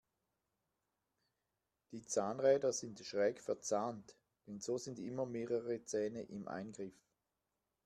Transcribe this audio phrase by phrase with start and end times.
[1.91, 4.15] Die Zahnräder sind schräg verzahnt,
[4.47, 6.97] denn so sind immer mehrere Zähne im Eingriff.